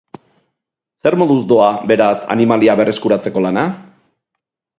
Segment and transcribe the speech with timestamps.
[1.03, 3.67] Zer moduz doa, beraz, animalia berreskuratzeko lana?